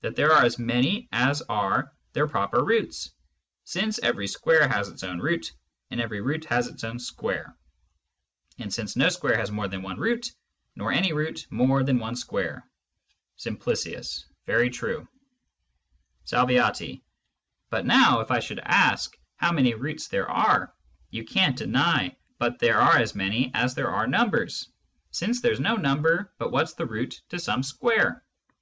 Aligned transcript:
That 0.00 0.16
there 0.16 0.32
are 0.32 0.42
as 0.42 0.58
many 0.58 1.06
as 1.12 1.42
are 1.50 1.92
their 2.14 2.26
proper 2.26 2.64
Roots, 2.64 3.10
since 3.64 3.98
every 3.98 4.26
Square 4.26 4.68
has 4.68 4.88
its 4.88 5.04
own 5.04 5.18
Root, 5.18 5.52
and 5.90 6.00
every 6.00 6.22
Root 6.22 6.46
its 6.50 6.82
own 6.82 6.98
Square, 6.98 7.54
and 8.58 8.72
since 8.72 8.96
no 8.96 9.10
Square 9.10 9.36
has 9.36 9.50
more 9.50 9.68
than 9.68 9.82
one 9.82 9.98
Root, 10.00 10.32
nor 10.76 10.92
any 10.92 11.12
Root 11.12 11.46
more 11.50 11.84
than 11.84 11.98
one 11.98 12.16
Square." 12.16 12.66
Simp. 13.36 13.62
Very 14.46 14.70
true. 14.70 15.06
^^ 16.24 16.24
Sah. 16.24 16.96
But 17.68 17.84
now, 17.84 18.20
if 18.20 18.30
I 18.30 18.40
should 18.40 18.60
ask 18.60 19.14
how 19.36 19.52
many 19.52 19.74
Roots 19.74 20.08
there 20.08 20.30
are, 20.30 20.72
you 21.10 21.22
can't 21.22 21.54
deny 21.54 22.16
but 22.38 22.58
there 22.60 22.78
are 22.80 22.96
as 22.96 23.14
many 23.14 23.50
as 23.52 23.74
there 23.74 23.90
are 23.90 24.06
Numbers, 24.06 24.70
since 25.10 25.42
there's 25.42 25.60
no 25.60 25.76
Number 25.76 26.32
but 26.38 26.50
what's 26.50 26.72
the 26.72 26.86
Root 26.86 27.20
to 27.28 27.38
some 27.38 27.62
Square. 27.62 28.24